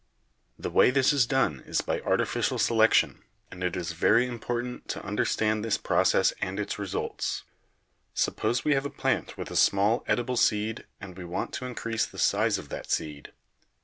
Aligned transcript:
"The 0.57 0.71
way 0.71 0.89
this 0.89 1.13
is 1.13 1.27
done 1.27 1.59
is 1.67 1.81
by 1.81 2.01
artificial 2.01 2.57
selection, 2.57 3.21
and 3.51 3.63
it 3.63 3.75
is 3.75 3.91
very 3.91 4.25
important 4.25 4.87
to 4.87 5.05
understand 5.05 5.63
this 5.63 5.77
process 5.77 6.31
and 6.41 6.59
its 6.59 6.79
results. 6.79 7.43
Suppose 8.15 8.65
we 8.65 8.73
have 8.73 8.87
a 8.87 8.89
plant 8.89 9.37
with 9.37 9.51
a 9.51 9.55
small 9.55 10.03
edible 10.07 10.37
seed 10.37 10.87
and 10.99 11.15
we 11.15 11.23
want 11.23 11.53
to 11.53 11.65
increase 11.65 12.07
the 12.07 12.17
size 12.17 12.57
of 12.57 12.69
that 12.69 12.89
seed. 12.89 13.31